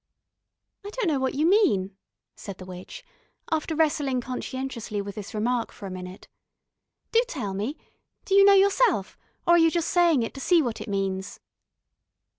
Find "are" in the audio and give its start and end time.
9.53-9.57